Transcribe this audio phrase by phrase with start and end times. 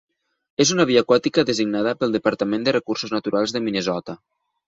[0.63, 4.19] És una via aquàtica designada pel Departament de Recursos Naturals de Minnesota.